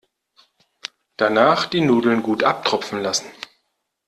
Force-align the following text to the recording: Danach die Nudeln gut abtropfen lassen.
Danach 1.15 1.67
die 1.67 1.81
Nudeln 1.81 2.23
gut 2.23 2.43
abtropfen 2.43 3.03
lassen. 3.03 3.27